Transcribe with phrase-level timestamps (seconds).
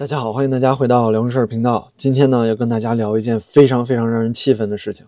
[0.00, 1.92] 大家好，欢迎大家回到聊事儿频道。
[1.94, 5.04] 今天呢，要跟大家聊一件非常非常让人气愤的事情。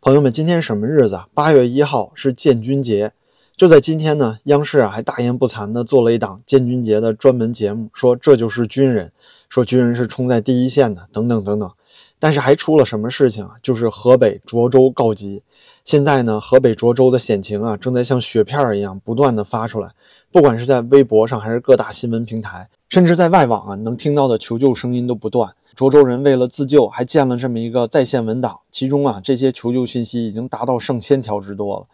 [0.00, 1.28] 朋友们，今天什么日子啊？
[1.34, 3.12] 八月一号是建军节。
[3.54, 9.12] 就在今天呢，央视啊还大言不惭地做了一档建军节的专门节目，说这就是军人，
[9.50, 11.70] 说军人是冲在第一线的，等等等等。
[12.18, 13.56] 但是还出了什么事情啊？
[13.60, 15.42] 就是河北涿州告急。
[15.84, 19.90] 现在呢，河北涿州的险情啊，正在像雪片一样不断的发出来，
[20.32, 22.70] 不管是在微博上，还是各大新闻平台。
[22.90, 25.54] 甚至在外网啊，能听到的求救声音都不断。
[25.76, 31.86] 涿州人为了自救，还建了这么一个在线文档，其中啊，这些求救信息已经达到上千条之多了。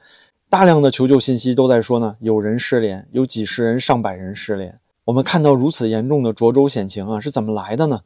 [0.48, 4.78] 大量的求救信息都在说呢，有人失联，有几十人、上百人失联。
[5.04, 8.00] 我们看到如此严重的涿州险情啊，是怎么来的呢？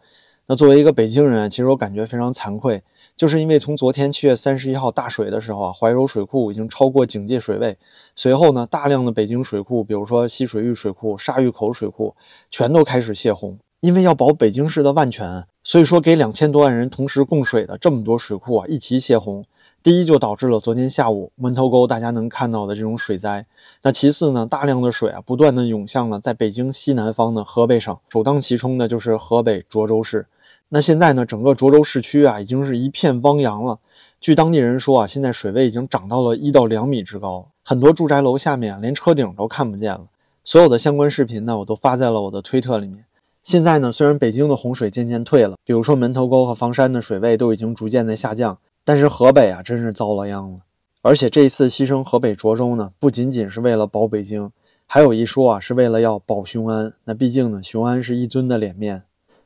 [0.50, 2.82] 那作为一个北京人，其实我感觉非常惭愧。
[3.16, 7.78] 就是因为从昨天七月三十一号大水的时候啊，怀柔水库已经超过警戒水位，
[8.16, 12.16] 随后呢，大量的北京水库，比如说西水峪水库、沙峪口水库，
[12.50, 13.56] 全都开始泄洪。
[13.78, 19.44] 因为要保北京市的万全，所以说给两千多万人同时供水的这么多水库啊，一齐泄洪。
[19.84, 23.46] 第一就导致了昨天下午门头沟大家能看到的这种水灾。
[23.82, 30.26] 那其次呢，大量的水啊，不断的涌向了在北京西南方的河北省，首当其冲的就是河北涿州市。
[30.72, 33.80] 那现在呢，整个涿州市区啊，已经是一片汪洋了。
[34.20, 40.06] 据当地人说啊，现在水位已经涨到了一到两米之高，很多住宅楼下面连车顶都看不见了。
[40.44, 43.04] 所有的相关视频呢，我都发在了我的推特里面。
[43.42, 50.60] 现在呢，虽然北京的洪水渐渐退了，比如说门头沟和房山的水位都已经逐渐在下降，但是河北啊，真是遭了殃了。
[51.02, 54.52] 而且这一次牺牲河北涿州呢，不仅仅是为了保北京，
[54.86, 56.92] 还有一说啊，是为了要保雄安。
[57.04, 59.02] 那毕竟呢，雄安是一尊的脸面。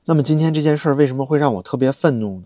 [0.06, 2.44] 那么今天这件事儿为什么会让我特别愤怒呢？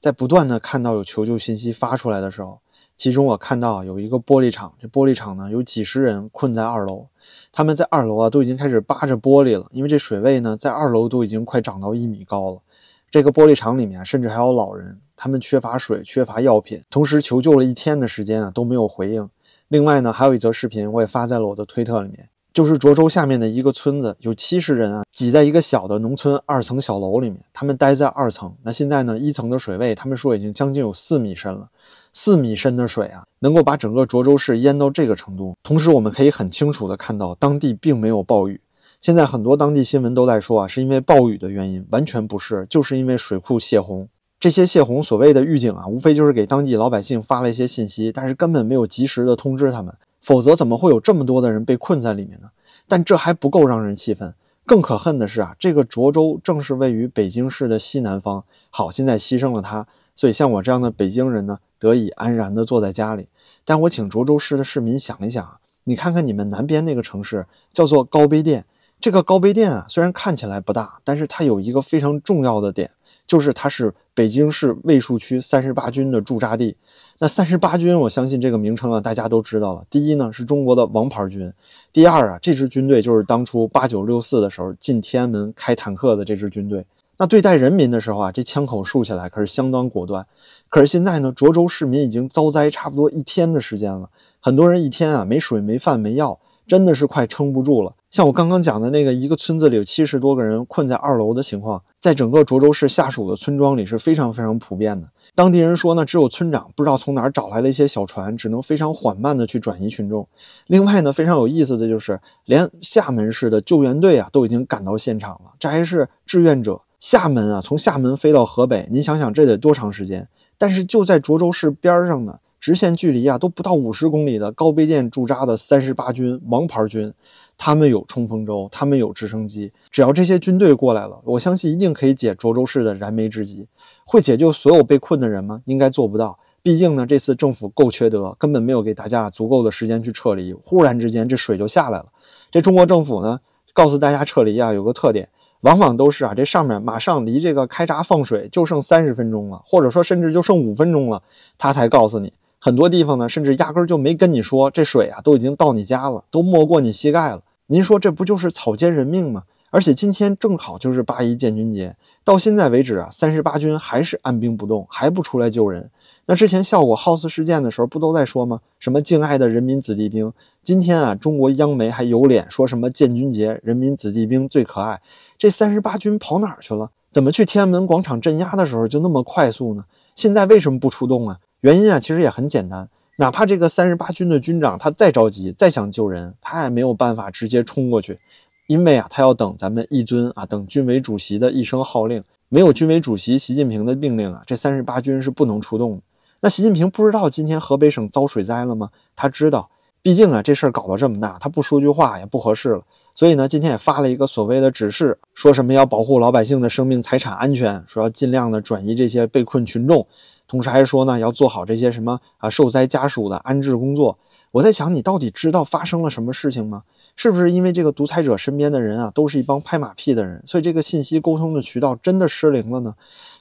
[0.00, 2.58] 在不断的看到有求救信息发出来的时候，
[2.96, 7.06] 其中我看到有一个玻璃厂，这玻璃厂呢有几十人困在二楼，
[7.52, 12.60] 他们在二楼啊都已经开始扒着玻璃了，因为这水位呢在二楼都已经快涨到一米高了。
[13.08, 19.30] 这个玻璃厂里面甚至还有老人，他们缺乏水，缺乏药品，同时求救了一天的时间啊都没有回应。
[19.68, 22.28] 另外呢，还有一则视频我也发在了我的推特里面。
[22.56, 27.38] 就是涿州下面的一个村子，有七十人啊，挤在一个小的农村二层小楼里面。
[27.52, 28.50] 他们待在二层。
[28.62, 31.68] 那现在呢，一层的水位，他们说已经将近有四米深了。
[32.14, 35.54] 四米深的水啊，能够把整个涿州市淹到这个程度。
[35.62, 38.58] 同时，我们可以很清楚的看到，当地并没有暴雨。
[39.02, 44.08] 现在很多当地新闻都在说啊，是因为暴雨的原因，完全不是，就是因为水库泄洪。
[44.40, 49.94] 这些泄洪所谓的预警啊，无非就是给当地老百姓发了一些信息，但是根本没有及时的通知他们。
[50.26, 52.50] 否则怎么会有这么多的人被困在里面呢？
[52.88, 58.42] 但这还不够让人气愤，更可恨的是啊，这个涿州正是位于北京市的西南方。
[58.70, 63.28] 好，现在牺牲了它，所以像我这样的北京人呢，得以安然的坐在家里。
[63.64, 68.64] 但我请涿州市的市民想一想啊，你看看你们南边那个城市叫做高碑店，
[69.00, 72.90] 这个高碑店啊，虽然看起来不大，但是它有一个非常重要的点，
[73.28, 76.74] 就是它是北京市卫戍区三十八军的驻扎地。
[77.18, 79.84] 那三十八军，我相信这个名称啊，大家都知道了。
[79.90, 81.50] 第一呢，是中国的王牌军；
[81.92, 86.86] 第二啊，这支军队就是当初八九六四的时候进天安门开坦克的这支军队。
[87.18, 90.26] 那对待人民的时候啊，这枪口竖起来可是相当果断。
[90.70, 94.08] 可是现在呢，涿州市民已经遭灾差不多一天的时间了，
[94.40, 97.92] 很多人一天啊没水、没饭、没药，真的是快撑不住了。
[98.10, 105.08] 像我刚刚讲的那个一个村子里有七十多个人困在二楼的情况，在整个涿州市下属的村庄里是非常非常普遍的。
[105.34, 110.24] 当地人说呢，只有村长不知道从哪儿找来了一些小船，只能非常缓慢的去转移群众。
[110.68, 116.80] 另外呢，非常有意思的就是，连厦门市的救援队啊都已经赶到现场了，这还是志愿者。
[117.00, 120.28] 厦门啊，从厦门飞到河北，您想想这得多长时间？
[120.56, 127.12] 但是就在涿州市边儿上呢，直线距离啊都不到五十公里的高碑店驻扎的三十八军王牌军。
[127.58, 133.66] 他们有冲锋舟，他们有直升机，只要这些军队过来了，我相信一定可以解涿州市的燃眉之急。
[134.04, 135.62] 会解救所有被困的人吗？
[135.64, 136.38] 应该做不到。
[136.62, 140.52] 毕竟呢，这次政府够缺德，根本没有给大家足够的时间去撤离。
[140.52, 142.06] 忽然之间，这水就下来了。
[142.50, 143.40] 这中国政府呢，
[143.72, 145.28] 告诉大家撤离啊，有个特点，
[145.60, 151.22] 往往都是啊，这上面马上离这个开闸放水就剩三十分钟了，或者说甚至就剩五分钟了，
[151.56, 152.32] 他才告诉你。
[152.58, 157.42] 很多地方呢，甚至压根就没跟你说，这水啊都已经到你家了，都没过你膝盖了。
[157.68, 159.42] 您说这不就是草菅人命吗？
[159.70, 165.90] 而且今天正好就是八一建军节，到现在为止啊，三十八军还是按兵不动，还不出来救人。
[166.26, 168.60] 那之前效果 House 事件的时候，不都在说吗？
[168.78, 170.32] 什么敬爱的人民子弟兵？
[170.62, 175.00] 今天啊，中国央媒还有脸说什么建军节，人民子弟兵最可爱？
[175.36, 176.90] 这三十八军跑哪儿去了？
[177.10, 179.84] 怎么去天安门广场镇压的时候就那么快速呢？
[180.14, 181.38] 现在为什么不出动啊？
[181.62, 188.18] 原因啊，其实也很简单，哪怕这个三十八军的军长他再着急，再想救人，他也没有办法直接冲过去。
[188.66, 196.02] 因为啊，他要等咱们一尊啊，等军委主席的一声号令，没有军委主席习近平的命令啊，这三十八军是不能出动的。
[196.40, 198.90] 那习近平不知道今天河北省遭水灾了吗？
[199.14, 199.70] 他知道，
[200.02, 202.82] 毕竟啊，这事儿搞得这么大，他不说句话也不合适了。
[203.14, 210.06] 所以呢，今天也发了一个所谓的指示，说什么要保护老百姓的生命财产安全，说要尽量的转移这些被困群众，
[210.48, 214.18] 同时还说呢，要做好这些什么啊受灾家属的安置工作。
[214.52, 216.82] 我在想，你到底知道发生了什么事情吗？
[217.14, 222.94] 是不是因为这个独裁者身边的人啊，都是一帮拍马屁的人，所以这个信息沟通的渠道真的失灵了呢？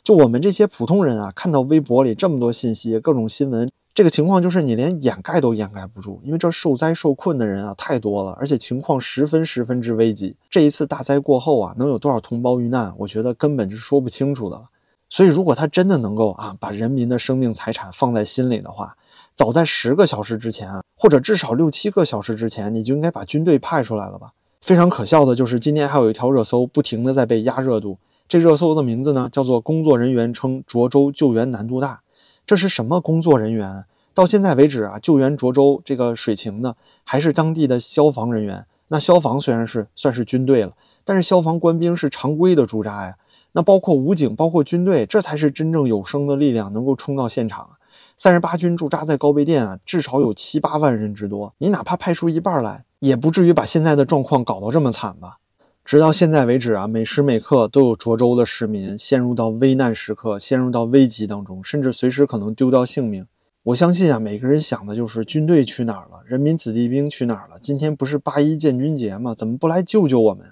[0.04, 10.36] 就我们这些普通人啊，看到微博里这么多信息、各种新闻，这个情况就是你连掩盖都掩盖不住，因为这受灾受困的人啊太多了，而且情况十分十分之危急。
[10.50, 14.64] 这一次大灾过后啊，能有多少同胞遇难，我觉得根本是说不清楚的了。
[15.10, 18.96] 所以，如果他真的能够啊，把人民的生命财产放在心里的话，
[19.36, 24.32] 早在十个小时之前啊，或者至少六七个小时之前，你就应该把军队派出来了吧？
[24.62, 28.00] 非常可笑的就是，今天还有一条热搜不停的在被压热度。
[28.28, 32.02] 这热搜的名字呢，叫做“工作人员称涿州救援难度大”。
[32.48, 33.86] 这是什么工作人员？
[34.16, 36.74] 到现在为止啊，救援涿州这个水情呢，
[37.04, 38.66] 还是当地的消防人员。
[38.88, 40.72] 那消防虽然是算是军队了，
[41.04, 43.16] 但是消防官兵是常规的驻扎呀。
[43.58, 47.70] 那包括武警，包括军队，这才是真正有生的力量，能够冲到现场。
[48.18, 51.54] 三十八军驻扎在高碑店啊，至少有七八万人之多。
[51.60, 55.38] 你哪怕派出一半来，也不至于把现在的状况搞到这么惨吧？
[55.86, 63.26] 直到现在为止啊，每时每刻都有涿州的市民陷入到危难时刻，陷入到危机当中，甚至随时可能丢掉性命。
[63.64, 67.58] 我相信啊，每个人想的就是军队去哪儿了，人民子弟兵去哪儿了？
[67.62, 69.34] 今天不是八一建军节吗？
[69.34, 70.46] 怎么不来救救我们？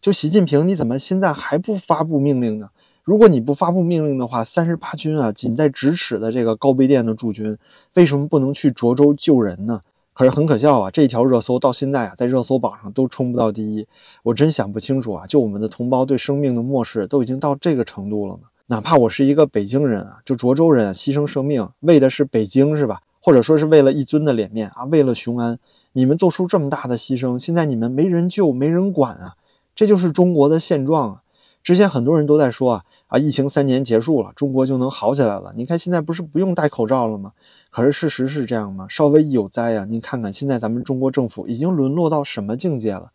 [0.00, 2.68] 就习近平，你怎么现在还不发布命令呢？
[3.02, 7.56] 如果你不发布命令的话，三十八军啊，近在咫尺的这个高碑店的驻军，
[7.94, 9.80] 为什么不能去涿州救人呢？
[10.12, 13.86] 可是很可笑啊，这条热搜到现在啊，在热搜榜上都冲不到第一。
[14.22, 18.44] 我真想不清楚啊，就我们的同胞对生命的漠视都已经到这个程度了吗？
[18.68, 23.00] 哪怕我是一个北京人啊，就涿州人牺牲生命，为的是北京是吧？
[23.20, 25.58] 或者说是为了一尊的脸面啊，为了雄安，
[25.92, 29.34] 你们做出这么大的牺牲，现在你们没人救，没人管啊，
[29.76, 31.22] 这就是中国的现状啊。
[31.62, 32.84] 之前很多人都在说啊。
[33.08, 35.52] 啊，疫情三年结束了，中国就能好起来了。
[35.54, 37.30] 你看现在不是不用戴口罩了吗？
[37.70, 38.84] 可是事实是这样吗？
[38.88, 43.12] 稍微一有灾呀，您看看现在咱们中国政府已经沦落到什么境界了？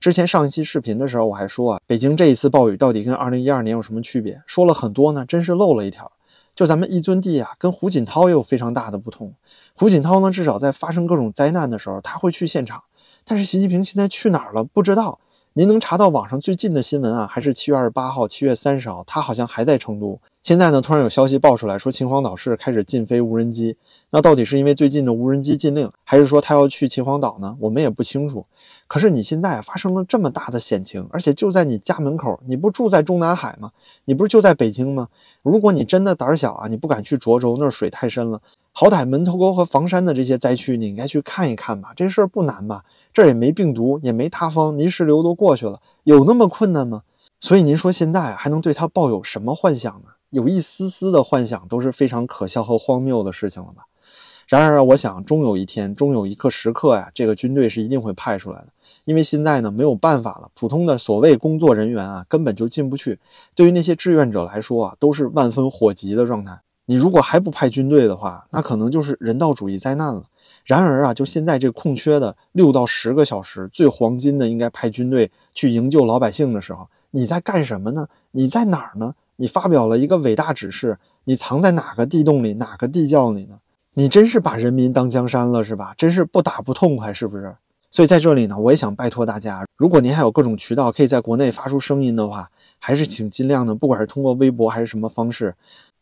[0.00, 4.40] 之前上一期视频的时候我还说啊，北京这一次暴雨到底跟二零一二年有什么区别？
[4.46, 6.10] 说了很多呢，真是漏了一条。
[6.54, 9.34] 就咱们一尊帝啊，跟胡锦涛也有非常大的不同。
[9.74, 12.82] 胡锦涛呢，至少在发生各种灾难的时候他会去现场，
[13.26, 14.64] 但是习近平现在去哪儿了？
[14.64, 15.18] 不知道。
[15.56, 17.28] 您能查到网上最近的新闻啊？
[17.30, 20.20] 还是七月二十八号、七月三十号，他好像还在成都。
[20.42, 23.76] 现在呢，突然有消息爆出来说秦皇岛市开始禁飞无人机。
[24.10, 27.56] 那到底是因为最近的无人机禁令，还是说他要去秦皇岛呢？
[27.60, 28.44] 我们也不清楚。
[28.88, 33.70] 可是你现在发生了这么大的险情，而且就在你家门口，你不住在中南海吗？
[34.06, 35.06] 你不是就在北京吗？
[35.44, 38.40] 如果你真的胆小啊，你不敢去涿州，那儿水太深了。
[38.72, 41.92] 好歹门头沟和房山的这些灾区，你应该去看一看吧。
[41.94, 42.82] 这事儿不难吧？
[43.14, 47.04] 这儿也没病毒，也没塌方，泥石流都过去了，有那么困难吗？
[47.40, 50.08] 所以您说现在还能对他抱有什么幻想呢？
[50.30, 53.84] 有一丝丝的幻想都是非常可笑和荒谬的事情了吧？
[54.48, 58.66] 然而，我想终有一天，终有一刻时刻呀，这个军队是一定会派出来的。
[59.04, 63.18] 因为现在呢没有办法了，普通的所谓工作人员啊根本就进不去，
[63.54, 66.58] 对于那些志愿者来说啊都是万分火急的状态。
[66.86, 70.24] 你如果还不派军队的话，那可能就是人道主义灾难了。
[70.64, 78.08] 然而啊，就现在这空缺的六到十个小时，最黄金的应该派军队去营救老百姓的时候，你在干什么呢？
[78.30, 79.14] 你在哪儿呢？
[79.36, 83.58] 你发表了一个伟大指示，你藏在哪个地洞里、哪个地窖里呢？
[83.94, 85.94] 你真是把人民当江山了是吧？
[85.98, 87.54] 真是不打不痛快是不是？
[87.90, 95.54] 所以在这里呢，我也想拜托大家，如果您还有各种渠道可以在国内发出声音的话，还是请尽量的，不管是通过微博还是什么方式。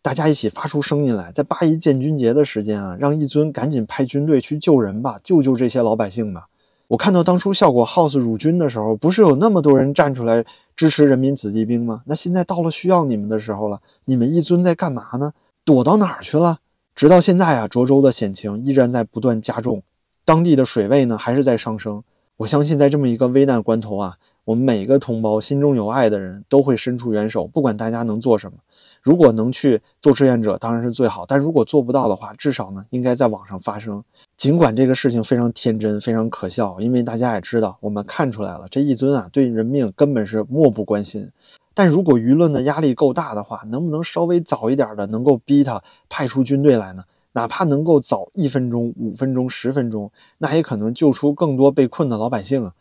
[0.02, 6.48] 大家一起发出声音来，在八一建军节的时间啊，让一尊赶紧派军队去救人吧，救救这些老百姓吧。
[6.88, 10.44] 我看到当初效果 house 辱军的时候，不是有那么多人站出来
[10.74, 12.02] 支持人民子弟兵吗？
[12.06, 15.32] 那现在到了需要你们的时候了，你们一尊在干嘛呢？
[15.64, 16.58] 躲到哪儿去了？
[16.96, 19.84] 直到现在啊，涿州的险情依然在不断加重，
[20.24, 22.02] 当地的水位呢还是在上升。
[22.38, 28.58] 我相信在这么一个危难关头啊，我们每个同胞心中有爱的人都会伸出援手，不管大家能做什么。
[29.02, 31.26] 如果能去做志愿者，当然是最好。
[31.26, 34.02] 但如果做不到的话，至少呢，应该在网上发声。
[34.36, 41.28] 尽管这个事情非常天真，非常可笑，因为大家也知道，我们看出来了，这一尊啊，对人命根本是漠不关心。
[41.74, 47.02] 但如果舆论的压力够大的话，能不能稍微早一点的，能够逼他派出军队来呢？
[47.32, 52.74] 哪怕能够早一分钟、五分钟、十分钟，那也可能救出更多被困的老百姓啊。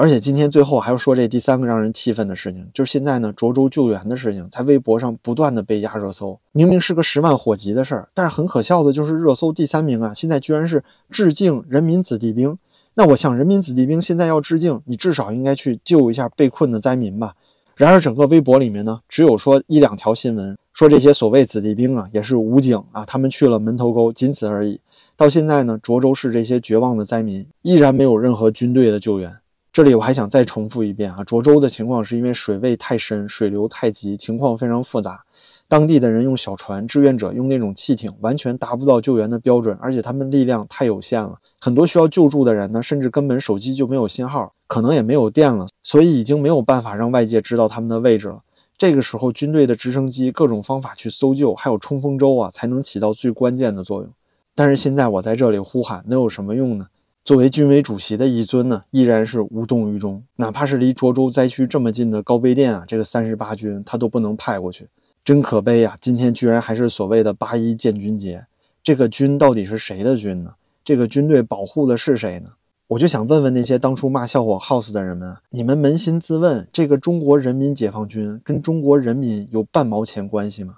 [0.00, 6.38] 而且今天最后还要说这第三个让人气愤的事情，就是现在呢涿州救援的事情在微博上不断的被压热搜。
[6.52, 12.56] 明明是个十万火急的事儿，但是很可笑的就是热搜第三名啊，现在居然是致敬人民子弟兵。
[12.94, 17.34] 那我想人民子弟兵现在要致敬，你至少应该去救一下被困的灾民吧。
[17.74, 24.80] 然而整个微博里面呢，只有说一两条新闻，说这些所谓子弟兵啊也是武警啊，他们去了门头沟，仅此而已。
[25.16, 29.34] 到现在呢，涿州市这些绝望的灾民依然没有任何军队的救援。
[29.78, 35.22] 这里我还想再重复一遍啊，涿州的情况是因为水位太深，水流太急，情况非常复杂。
[35.68, 41.38] 当地的人用小船，志愿者用那种汽艇，完全达不到救援的标准，而且他们力量太有限了。
[41.60, 48.42] 很多需要救助的人呢，甚至根本手机就没有信号，可能也没有电了，所以已经没有办法让外界知道他们的位置了。
[48.76, 54.10] 这个时候，军队的直升机各种方法去搜救，还有冲锋舟啊，才能起到最关键的作用。
[54.56, 56.88] 但是现在我在这里呼喊，能有什么用呢？
[57.28, 60.24] 作为军委主席的一尊呢，依然是无动于衷。
[60.36, 64.88] 哪怕是离涿州灾区这么近的高碑店啊，这个三十八军他都不能派过去，
[65.22, 65.94] 真可悲呀！
[66.00, 68.46] 今天居然还是所谓的八一建军节，
[68.82, 70.54] 这个军到底是谁的军呢？
[70.82, 72.48] 这个军队保护的是谁呢？
[72.86, 80.76] 我就想问问那些当初骂笑话 house 的人们，你们扪心自问，这个中国人民解放军跟中国人民有半毛钱关系吗？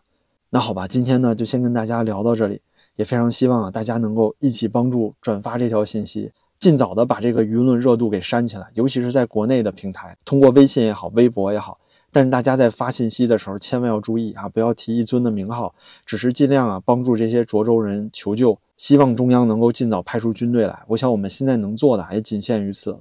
[0.49, 2.61] 那好吧，今天呢就先跟大家聊到这里，
[2.97, 6.33] 也非常希望啊大家能够一起帮助转发这条信息。
[6.61, 11.81] 尽早的把这个舆论热度给煽起来，尤其是在国内的平台，通过微信也好，微博也好。
[12.13, 15.75] 但是大家在发信息的时候，千万要注意啊，不要提一尊的名号，
[16.05, 20.83] 只是尽量啊帮助这些涿州人求救，希望中央能够尽早派出军队来。
[20.89, 23.01] 我想我们现在能做的也仅限于此了。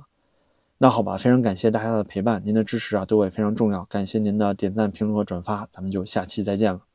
[0.77, 6.88] 那好吧，非常感谢大家的陪伴，您的支持啊对我也非常重要，感谢您的点赞、评论和转发，咱们就下期再见了。